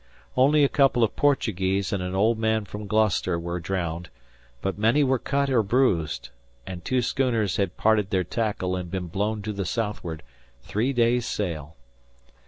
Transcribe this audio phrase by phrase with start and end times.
[0.35, 4.09] Only a couple of Portuguese and an old man from Gloucester were drowned,
[4.59, 6.29] but many were cut or bruised;
[6.65, 10.23] and two schooners had parted their tackle and been blown to the southward,
[10.63, 11.75] three days' sail.